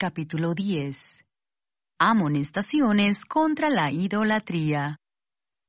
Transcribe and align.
capítulo 0.00 0.54
10. 0.54 1.26
Amonestaciones 1.98 3.26
contra 3.26 3.68
la 3.68 3.92
idolatría. 3.92 4.96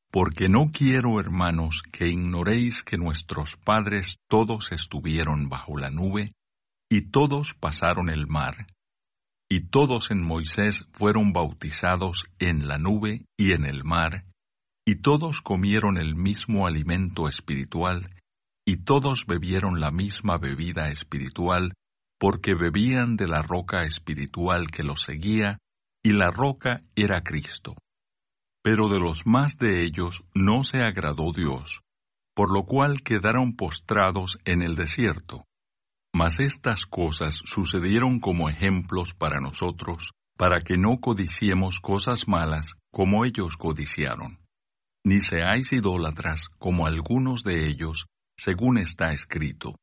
Porque 0.10 0.48
no 0.48 0.72
quiero, 0.72 1.20
hermanos, 1.20 1.84
que 1.92 2.08
ignoréis 2.08 2.82
que 2.82 2.96
nuestros 2.96 3.58
padres 3.58 4.20
todos 4.30 4.72
estuvieron 4.72 5.50
bajo 5.50 5.78
la 5.78 5.90
nube, 5.90 6.32
y 6.90 7.12
todos 7.12 7.56
pasaron 7.56 8.10
el 8.10 8.26
mar, 8.26 8.68
y 9.50 9.68
todos 9.68 10.12
en 10.12 10.24
Moisés 10.24 10.86
fueron 10.94 11.34
bautizados 11.34 12.24
en 12.40 12.70
la 12.70 12.78
nube 12.78 13.26
y 13.38 13.52
en 13.52 13.66
el 13.66 13.84
mar, 13.84 14.24
y 14.88 15.02
todos 15.02 15.42
comieron 15.42 15.98
el 15.98 16.16
mismo 16.16 16.66
alimento 16.68 17.28
espiritual, 17.28 18.08
y 18.66 18.78
todos 18.86 19.26
bebieron 19.28 19.82
la 19.82 19.92
misma 19.92 20.38
bebida 20.38 20.90
espiritual, 20.90 21.74
porque 22.22 22.54
bebían 22.54 23.16
de 23.18 23.28
la 23.28 23.42
roca 23.42 23.84
espiritual 23.84 24.70
que 24.70 24.84
los 24.84 25.02
seguía, 25.02 25.58
y 26.04 26.12
la 26.12 26.30
roca 26.30 26.82
era 26.96 27.24
Cristo. 27.24 27.74
Pero 28.64 28.90
de 28.90 29.00
los 29.00 29.26
más 29.26 29.58
de 29.58 29.84
ellos 29.84 30.24
no 30.36 30.64
se 30.64 30.84
agradó 30.84 31.32
Dios, 31.34 31.82
por 32.36 32.56
lo 32.56 32.68
cual 32.68 33.02
quedaron 33.02 33.56
postrados 33.56 34.38
en 34.46 34.62
el 34.62 34.76
desierto. 34.76 35.46
Mas 36.14 36.40
estas 36.40 36.86
cosas 36.86 37.42
sucedieron 37.44 38.20
como 38.20 38.50
ejemplos 38.50 39.16
para 39.16 39.40
nosotros, 39.40 40.12
para 40.38 40.60
que 40.60 40.78
no 40.78 41.00
codiciemos 41.00 41.80
cosas 41.80 42.28
malas 42.28 42.76
como 42.92 43.26
ellos 43.26 43.58
codiciaron. 43.58 44.38
Ni 45.04 45.22
seáis 45.22 45.74
idólatras 45.74 46.50
como 46.60 46.86
algunos 46.86 47.42
de 47.42 47.68
ellos, 47.68 48.06
según 48.38 48.78
está 48.78 49.12
escrito. 49.12 49.74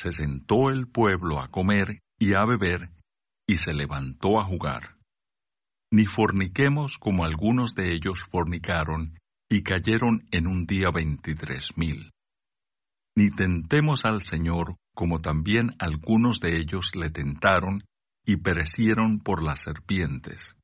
Se 0.00 0.12
sentó 0.12 0.70
el 0.70 0.88
pueblo 0.88 1.40
a 1.40 1.48
comer 1.48 2.00
y 2.18 2.32
a 2.32 2.46
beber, 2.46 2.88
y 3.46 3.58
se 3.58 3.74
levantó 3.74 4.40
a 4.40 4.44
jugar. 4.46 4.96
Ni 5.92 6.06
forniquemos 6.06 6.96
como 6.96 7.26
algunos 7.26 7.74
de 7.74 7.92
ellos 7.92 8.18
fornicaron, 8.30 9.18
y 9.50 9.62
cayeron 9.62 10.20
en 10.30 10.46
un 10.46 10.64
día 10.64 10.88
veintitrés 10.90 11.76
mil. 11.76 12.12
Ni 13.14 13.28
tentemos 13.28 14.06
al 14.06 14.22
Señor 14.22 14.76
como 14.94 15.20
también 15.20 15.76
algunos 15.78 16.40
de 16.40 16.56
ellos 16.56 16.92
le 16.96 17.10
tentaron, 17.10 17.84
y 18.24 18.38
perecieron 18.38 19.18
por 19.20 19.42
las 19.42 19.60
serpientes. 19.60 20.56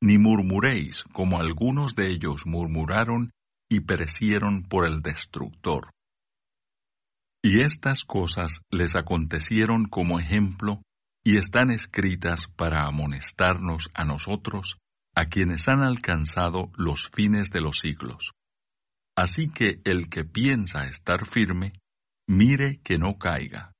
Ni 0.00 0.16
murmuréis 0.16 1.04
como 1.12 1.38
algunos 1.38 1.96
de 1.96 2.08
ellos 2.08 2.46
murmuraron, 2.46 3.30
y 3.68 3.80
perecieron 3.80 4.62
por 4.62 4.86
el 4.86 5.02
destructor. 5.02 5.90
Y 7.42 7.62
estas 7.62 8.04
cosas 8.04 8.60
les 8.70 8.96
acontecieron 8.96 9.86
como 9.86 10.20
ejemplo 10.20 10.82
y 11.24 11.38
están 11.38 11.70
escritas 11.70 12.46
para 12.56 12.86
amonestarnos 12.86 13.88
a 13.94 14.04
nosotros, 14.04 14.76
a 15.14 15.26
quienes 15.26 15.68
han 15.68 15.80
alcanzado 15.80 16.68
los 16.76 17.08
fines 17.10 17.50
de 17.50 17.60
los 17.60 17.78
siglos. 17.78 18.32
Así 19.16 19.50
que 19.50 19.80
el 19.84 20.08
que 20.08 20.24
piensa 20.24 20.84
estar 20.86 21.26
firme, 21.26 21.72
mire 22.28 22.80
que 22.82 22.98
no 22.98 23.18
caiga. 23.18 23.72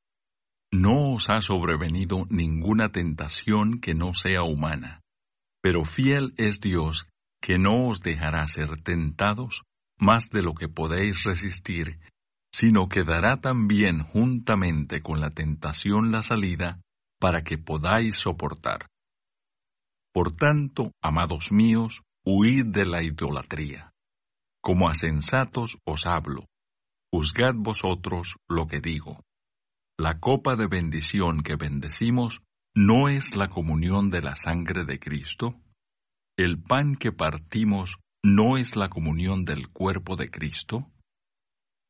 No 0.72 1.12
os 1.12 1.30
ha 1.30 1.40
sobrevenido 1.40 2.22
ninguna 2.30 2.90
tentación 2.90 3.80
que 3.80 3.94
no 3.94 4.14
sea 4.14 4.42
humana, 4.42 5.00
pero 5.62 5.84
fiel 5.84 6.32
es 6.36 6.60
Dios 6.60 7.06
que 7.40 7.58
no 7.58 7.88
os 7.88 8.00
dejará 8.00 8.46
ser 8.48 8.76
tentados 8.82 9.62
más 9.98 10.30
de 10.30 10.42
lo 10.42 10.54
que 10.54 10.68
podéis 10.68 11.24
resistir, 11.24 11.98
sino 12.52 12.88
que 12.88 13.04
dará 13.04 13.40
también 13.40 14.02
juntamente 14.02 15.02
con 15.02 15.20
la 15.20 15.30
tentación 15.30 16.10
la 16.10 16.22
salida 16.22 16.80
para 17.18 17.42
que 17.42 17.58
podáis 17.58 18.16
soportar. 18.16 18.86
Por 20.12 20.32
tanto, 20.32 20.92
amados 21.02 21.52
míos, 21.52 22.02
huid 22.24 22.66
de 22.66 22.84
la 22.84 23.02
idolatría. 23.02 23.92
Como 24.60 24.88
a 24.88 24.94
sensatos 24.94 25.78
os 25.84 26.06
hablo, 26.06 26.46
juzgad 27.12 27.54
vosotros 27.54 28.36
lo 28.48 28.66
que 28.66 28.80
digo. 28.80 29.22
La 29.98 30.18
copa 30.18 30.56
de 30.56 30.66
bendición 30.66 31.42
que 31.42 31.56
bendecimos 31.56 32.42
no 32.74 33.08
es 33.08 33.36
la 33.36 33.48
comunión 33.48 34.10
de 34.10 34.22
la 34.22 34.34
sangre 34.34 34.84
de 34.84 34.98
Cristo. 34.98 35.54
El 36.36 36.62
pan 36.62 36.94
que 36.94 37.12
partimos 37.12 37.96
no 38.22 38.56
es 38.56 38.76
la 38.76 38.88
comunión 38.88 39.44
del 39.44 39.68
cuerpo 39.68 40.16
de 40.16 40.30
Cristo 40.30 40.90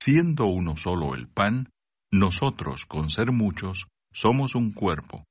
siendo 0.00 0.46
uno 0.46 0.76
solo 0.76 1.14
el 1.14 1.28
pan, 1.28 1.70
nosotros, 2.10 2.86
con 2.86 3.10
ser 3.10 3.32
muchos, 3.32 3.86
somos 4.12 4.54
un 4.54 4.72
cuerpo, 4.72 5.24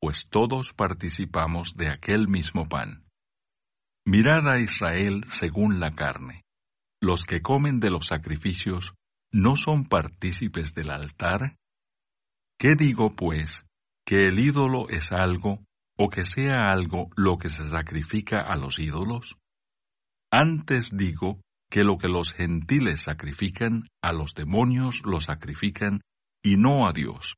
pues 0.00 0.28
todos 0.28 0.72
participamos 0.74 1.76
de 1.76 1.90
aquel 1.90 2.28
mismo 2.28 2.68
pan. 2.68 3.04
Mirad 4.04 4.48
a 4.48 4.58
Israel 4.58 5.24
según 5.28 5.80
la 5.80 5.94
carne. 5.94 6.42
Los 7.00 7.24
que 7.24 7.40
comen 7.40 7.80
de 7.80 7.90
los 7.90 8.06
sacrificios, 8.06 8.94
¿no 9.32 9.56
son 9.56 9.84
partícipes 9.84 10.74
del 10.74 10.90
altar? 10.90 11.56
¿Qué 12.58 12.74
digo, 12.74 13.14
pues, 13.14 13.66
que 14.06 14.28
el 14.28 14.38
ídolo 14.38 14.88
es 14.88 15.12
algo, 15.12 15.64
o 15.98 16.08
que 16.08 16.24
sea 16.24 16.70
algo 16.70 17.10
lo 17.16 17.38
que 17.38 17.48
se 17.48 17.64
sacrifica 17.64 18.40
a 18.40 18.56
los 18.56 18.78
ídolos? 18.78 19.36
Antes 20.30 20.90
digo 20.96 21.40
que 21.70 21.84
lo 21.84 21.98
que 21.98 22.08
los 22.08 22.32
gentiles 22.32 23.02
sacrifican, 23.02 23.84
a 24.02 24.12
los 24.12 24.34
demonios 24.34 25.02
lo 25.04 25.20
sacrifican, 25.20 26.00
y 26.42 26.56
no 26.56 26.86
a 26.86 26.92
Dios. 26.92 27.36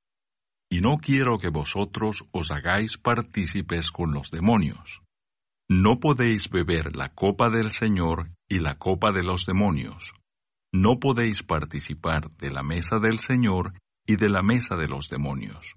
Y 0.71 0.81
no 0.81 0.97
quiero 0.97 1.39
que 1.39 1.49
vosotros 1.49 2.25
os 2.31 2.51
hagáis 2.51 2.99
partícipes 2.99 3.91
con 3.91 4.13
los 4.13 4.31
demonios. 4.31 5.01
No 5.71 5.99
podéis 5.99 6.51
beber 6.51 6.95
la 6.95 7.15
copa 7.15 7.49
del 7.51 7.73
Señor 7.73 8.31
y 8.49 8.59
la 8.59 8.75
copa 8.77 9.13
de 9.13 9.23
los 9.23 9.47
demonios. 9.47 10.13
No 10.73 10.99
podéis 10.99 11.43
participar 11.43 12.31
de 12.37 12.51
la 12.51 12.63
mesa 12.63 12.99
del 12.99 13.19
Señor 13.19 13.73
y 14.07 14.17
de 14.17 14.29
la 14.29 14.43
mesa 14.43 14.77
de 14.77 14.89
los 14.89 15.09
demonios. 15.09 15.75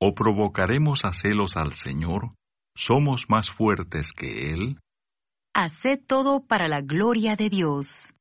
¿O 0.00 0.14
provocaremos 0.14 1.04
a 1.04 1.12
celos 1.12 1.56
al 1.56 1.72
Señor? 1.72 2.34
¿Somos 2.76 3.26
más 3.28 3.50
fuertes 3.50 4.12
que 4.12 4.50
Él? 4.50 4.78
Haced 5.60 6.06
todo 6.06 6.46
para 6.46 6.68
la 6.68 6.82
gloria 6.82 7.34
de 7.34 7.48
Dios. 7.48 8.14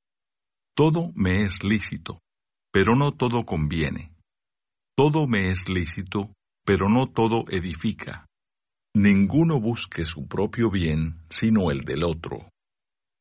Todo 0.76 1.12
me 1.14 1.44
es 1.44 1.64
lícito, 1.64 2.20
pero 2.72 2.96
no 2.96 3.12
todo 3.12 3.46
conviene. 3.46 4.12
Todo 4.96 5.28
me 5.28 5.52
es 5.52 5.70
lícito, 5.70 6.34
pero 6.66 6.90
no 6.90 7.06
todo 7.06 7.46
edifica. 7.50 8.26
Ninguno 8.96 9.62
busque 9.62 10.04
su 10.04 10.28
propio 10.28 10.72
bien, 10.72 11.20
sino 11.30 11.70
el 11.70 11.82
del 11.82 12.06
otro. 12.06 12.50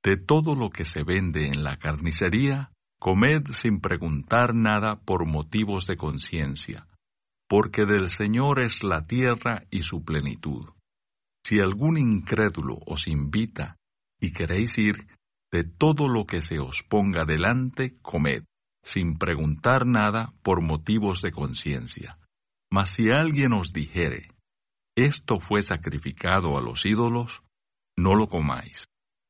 De 0.03 0.17
todo 0.17 0.55
lo 0.55 0.71
que 0.71 0.85
se 0.85 1.03
vende 1.03 1.49
en 1.49 1.63
la 1.63 1.77
carnicería, 1.77 2.73
comed 2.99 3.49
sin 3.51 3.83
preguntar 3.83 4.55
nada 4.55 4.97
por 4.97 5.27
motivos 5.27 5.87
de 5.87 5.99
conciencia, 5.99 6.89
porque 7.51 7.85
del 7.85 8.09
Señor 8.09 8.63
es 8.63 8.83
la 8.83 9.07
tierra 9.07 9.65
y 9.71 9.83
su 9.83 10.03
plenitud. 10.07 10.71
Si 11.45 11.61
algún 11.61 11.99
incrédulo 11.99 12.79
os 12.87 13.09
invita 13.09 13.76
y 14.21 14.33
queréis 14.33 14.79
ir, 14.79 15.07
de 15.53 15.65
todo 15.65 16.09
lo 16.09 16.27
que 16.27 16.41
se 16.41 16.59
os 16.59 16.83
ponga 16.83 17.25
delante, 17.25 17.95
comed, 18.03 18.45
sin 18.83 19.19
preguntar 19.19 19.87
nada 19.87 20.33
por 20.43 20.63
motivos 20.63 21.23
de 21.23 21.33
conciencia. 21.33 22.19
Mas 22.71 22.91
si 22.91 23.11
alguien 23.11 23.53
os 23.53 23.73
dijere, 23.73 24.29
esto 24.97 25.41
fue 25.41 25.63
sacrificado 25.63 26.57
a 26.57 26.63
los 26.63 26.85
ídolos, 26.85 27.43
no 27.97 28.15
lo 28.15 28.27
comáis, 28.27 28.89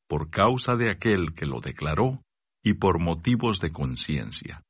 por 0.08 0.30
causa 0.30 0.74
de 0.74 0.90
aquel 0.90 1.34
que 1.34 1.46
lo 1.46 1.60
declaró 1.60 2.22
y 2.64 2.74
por 2.74 3.00
motivos 3.00 3.60
de 3.60 3.72
conciencia, 3.72 4.62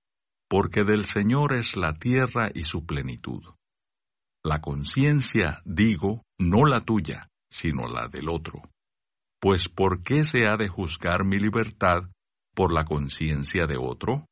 porque 0.48 0.84
del 0.84 1.06
Señor 1.06 1.54
es 1.54 1.77
la 1.77 1.94
tierra 1.94 2.51
y 2.54 2.65
su 2.65 2.84
plenitud. 2.84 3.42
La 4.45 4.60
conciencia, 4.60 5.60
digo, 5.65 6.22
no 6.39 6.66
la 6.66 6.80
tuya, 6.80 7.28
sino 7.51 7.89
la 7.89 8.09
del 8.09 8.28
otro. 8.28 8.62
Pues 9.41 9.68
¿por 9.68 10.03
qué 10.03 10.24
se 10.24 10.47
ha 10.47 10.56
de 10.56 10.68
juzgar 10.68 11.24
mi 11.24 11.38
libertad 11.38 12.10
por 12.54 12.72
la 12.72 12.84
conciencia 12.84 13.66
de 13.66 13.77
otro? 13.77 14.27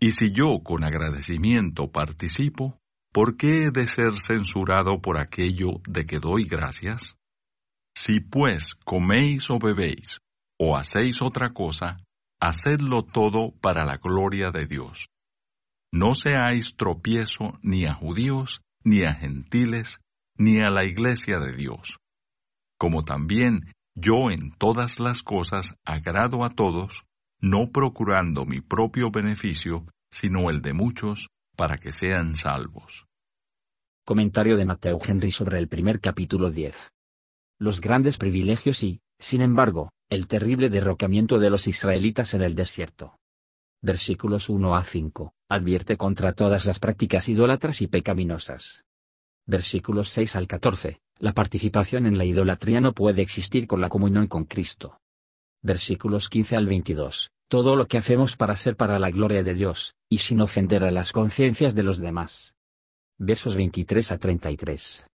Y 0.00 0.12
si 0.12 0.32
yo 0.32 0.60
con 0.64 0.84
agradecimiento 0.84 1.92
participo, 1.92 2.78
¿por 3.12 3.36
qué 3.36 3.64
he 3.64 3.70
de 3.70 3.86
ser 3.86 4.14
censurado 4.14 5.00
por 5.00 5.20
aquello 5.20 5.80
de 5.86 6.06
que 6.06 6.18
doy 6.18 6.44
gracias? 6.44 7.16
Si 7.94 8.20
pues 8.20 8.74
coméis 8.74 9.50
o 9.50 9.58
bebéis, 9.58 10.18
o 10.58 10.76
hacéis 10.76 11.20
otra 11.22 11.52
cosa, 11.52 11.98
hacedlo 12.40 13.04
todo 13.04 13.52
para 13.60 13.84
la 13.84 13.98
gloria 13.98 14.50
de 14.50 14.66
Dios. 14.66 15.06
No 15.92 16.14
seáis 16.14 16.74
tropiezo 16.76 17.58
ni 17.62 17.86
a 17.86 17.94
judíos, 17.94 18.62
ni 18.82 19.04
a 19.04 19.14
gentiles, 19.14 20.00
ni 20.36 20.60
a 20.60 20.70
la 20.70 20.84
iglesia 20.84 21.38
de 21.38 21.54
Dios. 21.54 21.98
Como 22.78 23.04
también 23.04 23.72
yo 23.94 24.30
en 24.30 24.52
todas 24.52 25.00
las 25.00 25.22
cosas 25.22 25.76
agrado 25.84 26.44
a 26.44 26.50
todos, 26.50 27.04
no 27.40 27.70
procurando 27.70 28.44
mi 28.46 28.60
propio 28.60 29.10
beneficio, 29.10 29.86
sino 30.10 30.50
el 30.50 30.62
de 30.62 30.72
muchos, 30.72 31.28
para 31.56 31.78
que 31.78 31.92
sean 31.92 32.36
salvos. 32.36 33.06
Comentario 34.04 34.56
de 34.56 34.64
Mateo 34.64 34.98
Henry 35.04 35.30
sobre 35.30 35.58
el 35.58 35.68
primer 35.68 36.00
capítulo 36.00 36.50
10. 36.50 36.92
Los 37.58 37.80
grandes 37.80 38.16
privilegios 38.16 38.82
y, 38.82 39.00
sin 39.18 39.42
embargo, 39.42 39.90
el 40.10 40.26
terrible 40.26 40.70
derrocamiento 40.70 41.38
de 41.38 41.50
los 41.50 41.68
israelitas 41.68 42.34
en 42.34 42.42
el 42.42 42.54
desierto. 42.54 43.18
Versículos 43.80 44.48
1 44.48 44.74
a 44.74 44.84
5, 44.84 45.34
advierte 45.48 45.96
contra 45.96 46.32
todas 46.32 46.66
las 46.66 46.78
prácticas 46.78 47.28
idólatras 47.28 47.82
y 47.82 47.88
pecaminosas. 47.88 48.84
Versículos 49.46 50.08
6 50.08 50.36
al 50.36 50.46
14, 50.46 51.00
la 51.22 51.34
participación 51.34 52.06
en 52.06 52.18
la 52.18 52.24
idolatría 52.24 52.80
no 52.80 52.94
puede 52.94 53.22
existir 53.22 53.68
con 53.68 53.80
la 53.80 53.88
comunión 53.88 54.26
con 54.26 54.44
Cristo. 54.44 54.98
Versículos 55.62 56.28
15 56.28 56.56
al 56.56 56.66
22, 56.66 57.30
todo 57.46 57.76
lo 57.76 57.86
que 57.86 57.96
hacemos 57.96 58.36
para 58.36 58.56
ser 58.56 58.76
para 58.76 58.98
la 58.98 59.12
gloria 59.12 59.44
de 59.44 59.54
Dios, 59.54 59.94
y 60.10 60.18
sin 60.18 60.40
ofender 60.40 60.82
a 60.82 60.90
las 60.90 61.12
conciencias 61.12 61.76
de 61.76 61.84
los 61.84 61.98
demás. 61.98 62.56
Versos 63.18 63.54
23 63.54 64.10
a 64.10 64.18
33. 64.18 65.06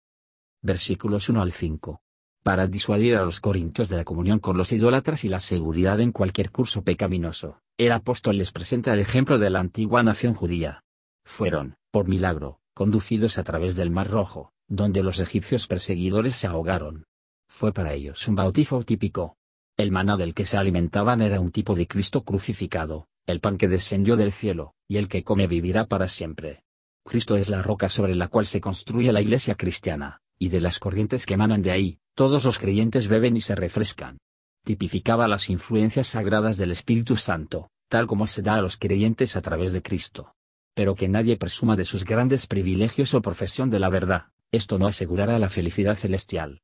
Versículos 0.62 1.28
1 1.28 1.42
al 1.42 1.52
5. 1.52 2.00
Para 2.42 2.68
disuadir 2.68 3.18
a 3.18 3.26
los 3.26 3.42
corintios 3.42 3.90
de 3.90 3.98
la 3.98 4.06
comunión 4.06 4.40
con 4.40 4.56
los 4.56 4.72
idólatras 4.72 5.26
y 5.26 5.28
la 5.28 5.42
seguridad 5.42 6.00
en 6.00 6.14
cualquier 6.14 6.52
curso 6.52 6.84
pecaminoso, 6.86 7.60
el 7.78 7.92
apóstol 7.92 8.38
les 8.38 8.54
presenta 8.54 8.94
el 8.94 9.02
ejemplo 9.02 9.40
de 9.40 9.50
la 9.50 9.60
antigua 9.60 10.04
nación 10.04 10.36
judía. 10.36 10.86
Fueron, 11.26 11.76
por 11.92 12.08
milagro, 12.08 12.62
conducidos 12.74 13.38
a 13.38 13.44
través 13.44 13.76
del 13.76 13.92
Mar 13.92 14.10
Rojo, 14.10 14.54
donde 14.68 15.04
los 15.04 15.20
egipcios 15.20 15.68
perseguidores 15.68 16.36
se 16.36 16.48
ahogaron. 16.48 17.06
Fue 17.48 17.74
para 17.74 17.94
ellos 17.94 18.28
un 18.28 18.36
bautizo 18.36 18.84
típico, 18.84 19.38
el 19.78 19.92
maná 19.92 20.18
del 20.18 20.34
que 20.34 20.48
se 20.48 20.58
alimentaban 20.58 21.22
era 21.22 21.40
un 21.40 21.52
tipo 21.52 21.76
de 21.76 21.86
Cristo 21.86 22.24
crucificado, 22.24 23.08
el 23.28 23.40
pan 23.40 23.60
que 23.60 23.68
descendió 23.68 24.18
del 24.18 24.32
cielo, 24.32 24.74
y 24.88 24.98
el 24.98 25.08
que 25.08 25.24
come 25.24 25.46
vivirá 25.46 25.86
para 25.86 26.08
siempre. 26.08 26.64
Cristo 27.06 27.38
es 27.38 27.48
la 27.48 27.62
roca 27.62 27.88
sobre 27.88 28.16
la 28.16 28.28
cual 28.28 28.48
se 28.48 28.60
construye 28.60 29.14
la 29.14 29.22
iglesia 29.22 29.54
cristiana, 29.54 30.20
y 30.40 30.50
de 30.50 30.62
las 30.62 30.80
corrientes 30.80 31.28
que 31.28 31.36
emanan 31.36 31.62
de 31.62 31.70
ahí, 31.70 32.00
todos 32.16 32.44
los 32.44 32.58
creyentes 32.58 33.08
beben 33.08 33.38
y 33.38 33.42
se 33.42 33.54
refrescan. 33.54 34.18
Tipificaba 34.66 35.28
las 35.28 35.48
influencias 35.52 36.08
sagradas 36.08 36.58
del 36.58 36.72
Espíritu 36.72 37.16
Santo, 37.16 37.70
tal 37.88 38.08
como 38.08 38.26
se 38.26 38.42
da 38.42 38.56
a 38.56 38.62
los 38.62 38.78
creyentes 38.78 39.36
a 39.36 39.44
través 39.44 39.74
de 39.74 39.84
Cristo. 39.84 40.34
Pero 40.74 40.96
que 40.96 41.08
nadie 41.08 41.38
presuma 41.38 41.76
de 41.76 41.86
sus 41.86 42.04
grandes 42.04 42.48
privilegios 42.48 43.14
o 43.14 43.22
profesión 43.22 43.70
de 43.70 43.80
la 43.80 43.90
verdad, 43.90 44.26
esto 44.52 44.80
no 44.80 44.88
asegurará 44.88 45.40
la 45.40 45.50
felicidad 45.50 45.96
celestial. 45.96 46.62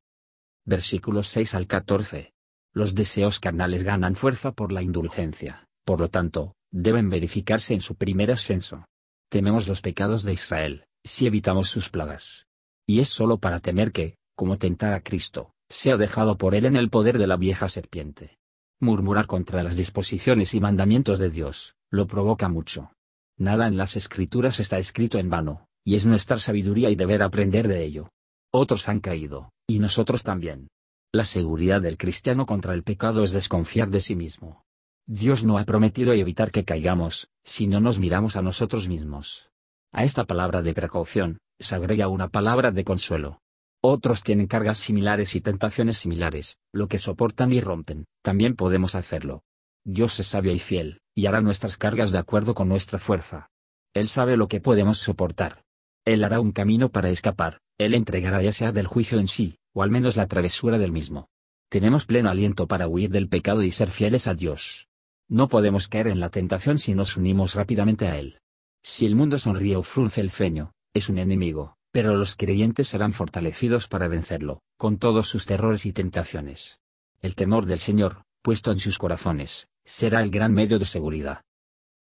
Versículos 0.64 1.28
6 1.28 1.54
al 1.54 1.66
14 1.66 2.34
los 2.74 2.96
deseos 2.96 3.38
carnales 3.38 3.84
ganan 3.84 4.16
fuerza 4.16 4.50
por 4.50 4.72
la 4.72 4.82
indulgencia, 4.82 5.68
por 5.84 6.00
lo 6.00 6.10
tanto, 6.10 6.56
deben 6.72 7.08
verificarse 7.08 7.72
en 7.72 7.80
su 7.80 7.94
primer 7.94 8.32
ascenso. 8.32 8.84
Tememos 9.30 9.68
los 9.68 9.80
pecados 9.80 10.24
de 10.24 10.32
Israel, 10.32 10.84
si 11.04 11.28
evitamos 11.28 11.68
sus 11.68 11.88
plagas. 11.88 12.46
Y 12.84 12.98
es 12.98 13.08
solo 13.08 13.38
para 13.38 13.60
temer 13.60 13.92
que, 13.92 14.16
como 14.34 14.58
tentar 14.58 14.92
a 14.92 15.02
Cristo, 15.02 15.54
sea 15.68 15.96
dejado 15.96 16.36
por 16.36 16.56
él 16.56 16.64
en 16.64 16.74
el 16.74 16.90
poder 16.90 17.16
de 17.18 17.28
la 17.28 17.36
vieja 17.36 17.68
serpiente. 17.68 18.38
Murmurar 18.80 19.28
contra 19.28 19.62
las 19.62 19.76
disposiciones 19.76 20.52
y 20.52 20.60
mandamientos 20.60 21.20
de 21.20 21.30
Dios, 21.30 21.76
lo 21.90 22.08
provoca 22.08 22.48
mucho. 22.48 22.90
Nada 23.38 23.68
en 23.68 23.76
las 23.76 23.94
escrituras 23.94 24.58
está 24.58 24.78
escrito 24.78 25.18
en 25.18 25.30
vano, 25.30 25.68
y 25.84 25.94
es 25.94 26.06
nuestra 26.06 26.38
sabiduría 26.38 26.90
y 26.90 26.96
deber 26.96 27.22
aprender 27.22 27.68
de 27.68 27.84
ello. 27.84 28.10
Otros 28.52 28.88
han 28.88 29.00
caído, 29.00 29.50
y 29.66 29.78
nosotros 29.78 30.22
también. 30.22 30.68
La 31.12 31.24
seguridad 31.24 31.80
del 31.80 31.96
cristiano 31.96 32.46
contra 32.46 32.74
el 32.74 32.82
pecado 32.82 33.22
es 33.22 33.32
desconfiar 33.32 33.90
de 33.90 34.00
sí 34.00 34.16
mismo. 34.16 34.64
Dios 35.06 35.44
no 35.44 35.58
ha 35.58 35.64
prometido 35.64 36.12
evitar 36.12 36.50
que 36.50 36.64
caigamos, 36.64 37.28
si 37.44 37.66
no 37.66 37.80
nos 37.80 37.98
miramos 37.98 38.36
a 38.36 38.42
nosotros 38.42 38.88
mismos. 38.88 39.50
A 39.92 40.04
esta 40.04 40.24
palabra 40.24 40.62
de 40.62 40.72
precaución, 40.72 41.38
se 41.58 41.74
agrega 41.74 42.08
una 42.08 42.28
palabra 42.28 42.70
de 42.70 42.84
consuelo. 42.84 43.40
Otros 43.82 44.22
tienen 44.22 44.46
cargas 44.46 44.78
similares 44.78 45.36
y 45.36 45.42
tentaciones 45.42 45.98
similares, 45.98 46.56
lo 46.72 46.88
que 46.88 46.98
soportan 46.98 47.52
y 47.52 47.60
rompen, 47.60 48.06
también 48.22 48.56
podemos 48.56 48.94
hacerlo. 48.94 49.42
Dios 49.84 50.18
es 50.18 50.28
sabio 50.28 50.52
y 50.52 50.58
fiel, 50.58 51.02
y 51.14 51.26
hará 51.26 51.42
nuestras 51.42 51.76
cargas 51.76 52.10
de 52.10 52.18
acuerdo 52.18 52.54
con 52.54 52.68
nuestra 52.68 52.98
fuerza. 52.98 53.50
Él 53.92 54.08
sabe 54.08 54.38
lo 54.38 54.48
que 54.48 54.60
podemos 54.60 54.98
soportar. 54.98 55.63
Él 56.04 56.22
hará 56.22 56.40
un 56.40 56.52
camino 56.52 56.90
para 56.90 57.08
escapar, 57.08 57.60
Él 57.78 57.94
entregará 57.94 58.42
ya 58.42 58.52
sea 58.52 58.72
del 58.72 58.86
juicio 58.86 59.18
en 59.18 59.28
sí, 59.28 59.56
o 59.72 59.82
al 59.82 59.90
menos 59.90 60.16
la 60.16 60.26
travesura 60.26 60.78
del 60.78 60.92
mismo. 60.92 61.28
Tenemos 61.70 62.04
pleno 62.04 62.28
aliento 62.28 62.68
para 62.68 62.88
huir 62.88 63.10
del 63.10 63.28
pecado 63.28 63.62
y 63.62 63.70
ser 63.70 63.90
fieles 63.90 64.26
a 64.26 64.34
Dios. 64.34 64.86
No 65.28 65.48
podemos 65.48 65.88
caer 65.88 66.08
en 66.08 66.20
la 66.20 66.28
tentación 66.28 66.78
si 66.78 66.94
nos 66.94 67.16
unimos 67.16 67.54
rápidamente 67.54 68.06
a 68.06 68.18
Él. 68.18 68.38
Si 68.82 69.06
el 69.06 69.16
mundo 69.16 69.38
sonríe 69.38 69.76
o 69.76 69.82
frunce 69.82 70.20
el 70.20 70.30
ceño, 70.30 70.72
es 70.92 71.08
un 71.08 71.18
enemigo, 71.18 71.76
pero 71.90 72.16
los 72.16 72.36
creyentes 72.36 72.88
serán 72.88 73.14
fortalecidos 73.14 73.88
para 73.88 74.06
vencerlo, 74.06 74.60
con 74.76 74.98
todos 74.98 75.28
sus 75.28 75.46
terrores 75.46 75.86
y 75.86 75.92
tentaciones. 75.92 76.80
El 77.22 77.34
temor 77.34 77.64
del 77.64 77.80
Señor, 77.80 78.24
puesto 78.42 78.70
en 78.72 78.78
sus 78.78 78.98
corazones, 78.98 79.68
será 79.84 80.20
el 80.20 80.30
gran 80.30 80.52
medio 80.52 80.78
de 80.78 80.84
seguridad. 80.84 81.40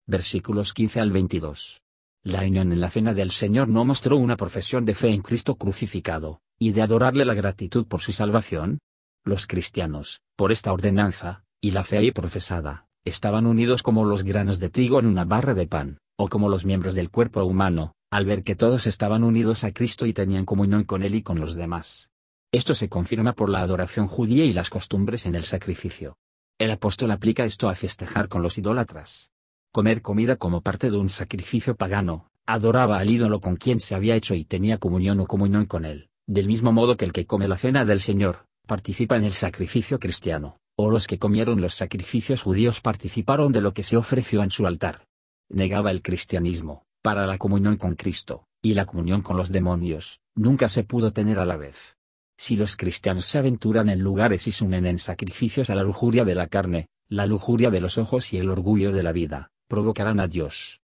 Versículos 0.06 0.72
15 0.72 1.00
al 1.00 1.10
22. 1.10 1.82
La 2.24 2.42
unión 2.42 2.72
en 2.72 2.80
la 2.80 2.90
cena 2.90 3.14
del 3.14 3.30
Señor 3.30 3.68
no 3.68 3.84
mostró 3.84 4.16
una 4.16 4.36
profesión 4.36 4.84
de 4.84 4.94
fe 4.94 5.08
en 5.08 5.22
Cristo 5.22 5.56
crucificado, 5.56 6.40
y 6.58 6.72
de 6.72 6.82
adorarle 6.82 7.24
la 7.24 7.34
gratitud 7.34 7.86
por 7.86 8.00
su 8.00 8.12
salvación? 8.12 8.80
Los 9.24 9.46
cristianos, 9.46 10.20
por 10.36 10.50
esta 10.50 10.72
ordenanza, 10.72 11.44
y 11.60 11.70
la 11.70 11.84
fe 11.84 11.98
ahí 11.98 12.10
profesada, 12.10 12.86
estaban 13.04 13.46
unidos 13.46 13.82
como 13.82 14.04
los 14.04 14.24
granos 14.24 14.58
de 14.58 14.68
trigo 14.68 14.98
en 14.98 15.06
una 15.06 15.24
barra 15.24 15.54
de 15.54 15.66
pan, 15.66 15.98
o 16.16 16.28
como 16.28 16.48
los 16.48 16.64
miembros 16.64 16.94
del 16.94 17.10
cuerpo 17.10 17.44
humano, 17.44 17.94
al 18.10 18.24
ver 18.24 18.42
que 18.42 18.56
todos 18.56 18.86
estaban 18.86 19.22
unidos 19.22 19.64
a 19.64 19.72
Cristo 19.72 20.06
y 20.06 20.12
tenían 20.12 20.44
comunión 20.44 20.84
con 20.84 21.02
Él 21.02 21.14
y 21.14 21.22
con 21.22 21.38
los 21.38 21.54
demás. 21.54 22.10
Esto 22.52 22.74
se 22.74 22.88
confirma 22.88 23.34
por 23.34 23.50
la 23.50 23.60
adoración 23.60 24.06
judía 24.06 24.44
y 24.44 24.52
las 24.52 24.70
costumbres 24.70 25.26
en 25.26 25.34
el 25.34 25.44
sacrificio. 25.44 26.16
El 26.58 26.70
apóstol 26.70 27.10
aplica 27.10 27.44
esto 27.44 27.68
a 27.68 27.74
festejar 27.74 28.28
con 28.28 28.42
los 28.42 28.58
idólatras. 28.58 29.30
Comer 29.72 30.02
comida 30.02 30.36
como 30.36 30.60
parte 30.60 30.90
de 30.90 30.96
un 30.96 31.08
sacrificio 31.08 31.76
pagano, 31.76 32.30
adoraba 32.46 32.98
al 32.98 33.10
ídolo 33.10 33.40
con 33.40 33.56
quien 33.56 33.80
se 33.80 33.94
había 33.94 34.16
hecho 34.16 34.34
y 34.34 34.44
tenía 34.44 34.78
comunión 34.78 35.20
o 35.20 35.26
comunión 35.26 35.66
con 35.66 35.84
él 35.84 36.08
del 36.28 36.46
mismo 36.46 36.72
modo 36.72 36.98
que 36.98 37.06
el 37.06 37.12
que 37.12 37.26
come 37.26 37.48
la 37.48 37.56
cena 37.56 37.86
del 37.86 38.00
Señor, 38.00 38.44
participa 38.66 39.16
en 39.16 39.24
el 39.24 39.32
sacrificio 39.32 39.98
cristiano, 39.98 40.58
o 40.76 40.90
los 40.90 41.06
que 41.06 41.18
comieron 41.18 41.62
los 41.62 41.74
sacrificios 41.74 42.42
judíos 42.42 42.82
participaron 42.82 43.50
de 43.50 43.62
lo 43.62 43.72
que 43.72 43.82
se 43.82 43.96
ofreció 43.96 44.42
en 44.42 44.50
su 44.50 44.66
altar. 44.66 45.06
Negaba 45.48 45.90
el 45.90 46.02
cristianismo, 46.02 46.84
para 47.00 47.26
la 47.26 47.38
comunión 47.38 47.78
con 47.78 47.94
Cristo, 47.94 48.44
y 48.60 48.74
la 48.74 48.84
comunión 48.84 49.22
con 49.22 49.38
los 49.38 49.50
demonios, 49.50 50.20
nunca 50.34 50.68
se 50.68 50.84
pudo 50.84 51.12
tener 51.14 51.38
a 51.38 51.46
la 51.46 51.56
vez. 51.56 51.96
Si 52.36 52.56
los 52.56 52.76
cristianos 52.76 53.24
se 53.24 53.38
aventuran 53.38 53.88
en 53.88 54.00
lugares 54.00 54.46
y 54.46 54.52
se 54.52 54.64
unen 54.64 54.84
en 54.84 54.98
sacrificios 54.98 55.70
a 55.70 55.74
la 55.74 55.82
lujuria 55.82 56.26
de 56.26 56.34
la 56.34 56.48
carne, 56.48 56.88
la 57.08 57.24
lujuria 57.24 57.70
de 57.70 57.80
los 57.80 57.96
ojos 57.96 58.34
y 58.34 58.36
el 58.36 58.50
orgullo 58.50 58.92
de 58.92 59.02
la 59.02 59.12
vida, 59.12 59.50
provocarán 59.68 60.18
a 60.18 60.26
Dios. 60.26 60.80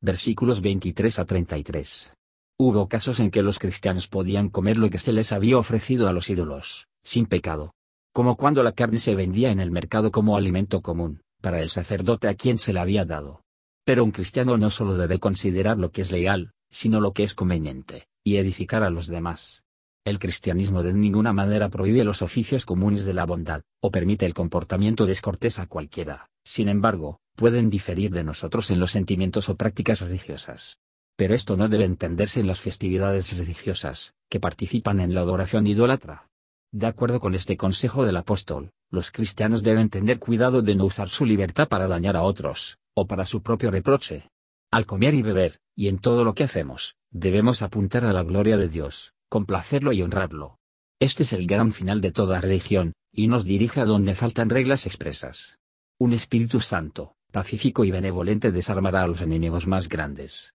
Versículos 0.00 0.60
23 0.60 1.18
a 1.18 1.24
33. 1.24 2.14
Hubo 2.56 2.88
casos 2.88 3.18
en 3.18 3.30
que 3.30 3.42
los 3.42 3.58
cristianos 3.58 4.06
podían 4.06 4.48
comer 4.48 4.76
lo 4.76 4.88
que 4.90 4.98
se 4.98 5.12
les 5.12 5.32
había 5.32 5.58
ofrecido 5.58 6.08
a 6.08 6.12
los 6.12 6.30
ídolos, 6.30 6.86
sin 7.02 7.26
pecado. 7.26 7.74
Como 8.12 8.36
cuando 8.36 8.62
la 8.62 8.72
carne 8.72 8.98
se 8.98 9.16
vendía 9.16 9.50
en 9.50 9.58
el 9.58 9.72
mercado 9.72 10.12
como 10.12 10.36
alimento 10.36 10.82
común, 10.82 11.22
para 11.40 11.60
el 11.60 11.70
sacerdote 11.70 12.28
a 12.28 12.34
quien 12.34 12.58
se 12.58 12.72
la 12.72 12.82
había 12.82 13.04
dado. 13.04 13.42
Pero 13.84 14.04
un 14.04 14.12
cristiano 14.12 14.56
no 14.56 14.70
solo 14.70 14.94
debe 14.94 15.18
considerar 15.18 15.78
lo 15.78 15.90
que 15.90 16.02
es 16.02 16.12
legal, 16.12 16.52
sino 16.70 17.00
lo 17.00 17.12
que 17.12 17.24
es 17.24 17.34
conveniente, 17.34 18.06
y 18.22 18.36
edificar 18.36 18.84
a 18.84 18.90
los 18.90 19.08
demás. 19.08 19.64
El 20.04 20.20
cristianismo 20.20 20.82
de 20.82 20.92
ninguna 20.92 21.32
manera 21.32 21.68
prohíbe 21.68 22.04
los 22.04 22.22
oficios 22.22 22.66
comunes 22.66 23.04
de 23.04 23.14
la 23.14 23.26
bondad, 23.26 23.62
o 23.80 23.90
permite 23.90 24.26
el 24.26 24.34
comportamiento 24.34 25.06
descortés 25.06 25.58
a 25.58 25.66
cualquiera, 25.66 26.28
sin 26.44 26.68
embargo, 26.68 27.20
pueden 27.36 27.70
diferir 27.70 28.12
de 28.12 28.24
nosotros 28.24 28.70
en 28.70 28.80
los 28.80 28.92
sentimientos 28.92 29.48
o 29.48 29.56
prácticas 29.56 30.00
religiosas. 30.00 30.78
Pero 31.16 31.34
esto 31.34 31.56
no 31.56 31.68
debe 31.68 31.84
entenderse 31.84 32.40
en 32.40 32.46
las 32.46 32.60
festividades 32.60 33.36
religiosas, 33.36 34.14
que 34.28 34.40
participan 34.40 35.00
en 35.00 35.14
la 35.14 35.20
adoración 35.20 35.66
idólatra. 35.66 36.28
De 36.72 36.86
acuerdo 36.86 37.20
con 37.20 37.34
este 37.34 37.56
consejo 37.56 38.04
del 38.04 38.16
apóstol, 38.16 38.70
los 38.90 39.10
cristianos 39.10 39.62
deben 39.62 39.90
tener 39.90 40.18
cuidado 40.18 40.62
de 40.62 40.74
no 40.74 40.86
usar 40.86 41.10
su 41.10 41.26
libertad 41.26 41.68
para 41.68 41.86
dañar 41.86 42.16
a 42.16 42.22
otros, 42.22 42.78
o 42.94 43.06
para 43.06 43.26
su 43.26 43.42
propio 43.42 43.70
reproche. 43.70 44.30
Al 44.70 44.86
comer 44.86 45.14
y 45.14 45.22
beber, 45.22 45.60
y 45.76 45.88
en 45.88 45.98
todo 45.98 46.24
lo 46.24 46.34
que 46.34 46.44
hacemos, 46.44 46.96
debemos 47.10 47.60
apuntar 47.60 48.04
a 48.06 48.12
la 48.12 48.22
gloria 48.22 48.56
de 48.56 48.68
Dios, 48.68 49.12
complacerlo 49.28 49.92
y 49.92 50.02
honrarlo. 50.02 50.58
Este 50.98 51.24
es 51.24 51.32
el 51.32 51.46
gran 51.46 51.72
final 51.72 52.00
de 52.00 52.12
toda 52.12 52.40
religión, 52.40 52.94
y 53.12 53.28
nos 53.28 53.44
dirige 53.44 53.80
a 53.80 53.84
donde 53.84 54.14
faltan 54.14 54.48
reglas 54.48 54.86
expresas. 54.86 55.58
Un 55.98 56.14
Espíritu 56.14 56.60
Santo, 56.60 57.16
pacífico 57.32 57.84
y 57.84 57.90
benevolente 57.90 58.52
desarmará 58.52 59.02
a 59.02 59.08
los 59.08 59.20
enemigos 59.20 59.66
más 59.66 59.88
grandes. 59.88 60.54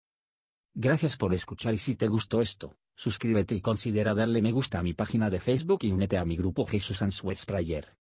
Gracias 0.73 1.15
por 1.15 1.33
escuchar 1.33 1.73
y 1.73 1.77
si 1.77 1.95
te 1.95 2.07
gustó 2.07 2.41
esto, 2.41 2.75
suscríbete 2.95 3.55
y 3.55 3.61
considera 3.61 4.13
darle 4.13 4.41
me 4.41 4.51
gusta 4.51 4.79
a 4.79 4.83
mi 4.83 4.93
página 4.93 5.29
de 5.29 5.39
Facebook 5.39 5.79
y 5.83 5.91
únete 5.91 6.17
a 6.17 6.25
mi 6.25 6.35
grupo 6.35 6.65
Jesús 6.65 7.01
Answers 7.01 7.45
Prayer. 7.45 8.02